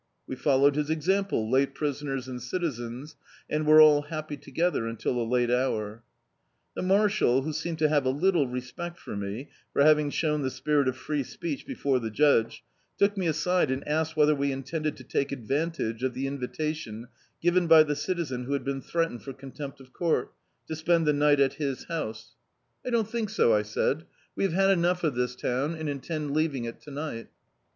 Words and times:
We 0.25 0.35
followed 0.35 0.77
his 0.77 0.89
example, 0.89 1.47
late 1.47 1.75
prisoners 1.75 2.27
and 2.27 2.41
citizens, 2.41 3.15
and 3.47 3.67
were 3.67 3.79
all 3.79 4.01
happy 4.01 4.35
together 4.35 4.87
until 4.87 5.21
a 5.21 5.21
late 5.23 5.51
hour. 5.51 6.01
The 6.73 6.81
marshal, 6.81 7.43
who 7.43 7.53
seemed 7.53 7.77
to 7.77 7.89
have 7.89 8.03
a 8.03 8.09
little 8.09 8.47
respect 8.47 8.97
for 8.97 9.15
me, 9.15 9.49
for 9.71 9.83
having 9.83 10.09
shown 10.09 10.41
the 10.41 10.49
spirit 10.49 10.87
of 10.87 10.97
free 10.97 11.21
speech 11.21 11.67
before 11.67 11.99
the 11.99 12.09
judge, 12.09 12.63
took 12.97 13.15
me 13.15 13.27
aside 13.27 13.69
and 13.69 13.87
asked 13.87 14.17
whether 14.17 14.33
we 14.33 14.51
intended 14.51 14.97
to 14.97 15.03
take 15.03 15.31
advantage 15.31 16.01
of 16.01 16.15
the 16.15 16.25
invitation 16.25 17.07
given 17.39 17.67
by 17.67 17.83
the 17.83 17.95
citizen 17.95 18.45
who 18.45 18.53
had 18.53 18.63
been 18.63 18.81
threatened 18.81 19.21
for 19.21 19.33
cmtempt 19.33 19.79
of 19.79 19.93
court— 19.93 20.33
to 20.67 20.75
spend 20.75 21.05
the 21.05 21.11
ni^t 21.13 21.37
at 21.37 21.53
his 21.61 21.83
house. 21.83 21.89
[59l 22.03 22.17
D,i.,.db, 22.17 22.25
Google 22.25 22.63
The 22.65 22.65
Autobiography 22.65 22.65
of 22.65 22.65
a 22.65 22.65
Super 22.65 22.75
Tramp 22.81 22.87
"I 22.87 22.89
don't 22.89 23.11
think 23.11 23.29
so," 23.29 23.53
I 23.53 23.61
said; 23.61 24.05
"we 24.35 24.43
have 24.45 24.53
had 24.53 24.71
enough 24.71 25.03
of 25.03 25.13
this 25.13 25.35
town, 25.35 25.75
and 25.75 25.87
intend 25.87 26.31
leaving 26.33 26.65
it 26.65 26.81
to 26.81 26.89
ni^t." 26.89 27.27